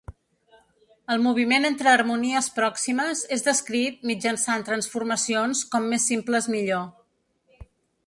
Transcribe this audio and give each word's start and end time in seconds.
El 1.15 1.19
moviment 1.25 1.67
entre 1.69 1.91
harmonies 1.91 2.49
pròximes 2.57 3.23
és 3.37 3.47
descrit 3.49 4.01
mitjançant 4.13 4.67
transformacions 4.73 5.65
com 5.77 5.91
més 5.93 6.13
simples 6.15 6.53
millor. 6.59 6.87